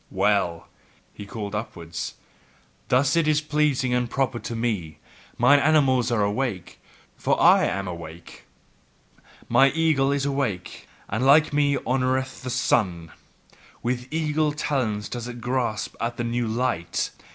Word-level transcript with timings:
"Well!" 0.09 0.67
called 1.27 1.53
he 1.53 1.59
upwards, 1.59 2.15
"thus 2.87 3.15
is 3.15 3.39
it 3.39 3.49
pleasing 3.49 3.93
and 3.93 4.09
proper 4.09 4.39
to 4.39 4.55
me. 4.55 4.97
Mine 5.37 5.59
animals 5.59 6.09
are 6.09 6.23
awake, 6.23 6.79
for 7.15 7.39
I 7.39 7.65
am 7.65 7.87
awake. 7.87 8.45
Mine 9.47 9.73
eagle 9.75 10.11
is 10.11 10.25
awake, 10.25 10.87
and 11.07 11.23
like 11.23 11.53
me 11.53 11.77
honoureth 11.85 12.41
the 12.41 12.49
sun. 12.49 13.11
With 13.83 14.07
eagle 14.09 14.53
talons 14.53 15.07
doth 15.07 15.27
it 15.27 15.39
grasp 15.39 15.93
at 16.01 16.17
the 16.17 16.23
new 16.23 16.47
light. 16.47 17.11